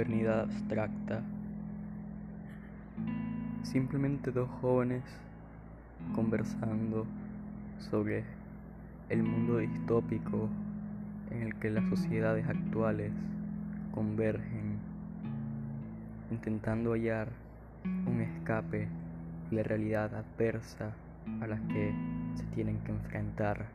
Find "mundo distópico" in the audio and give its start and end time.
9.22-10.48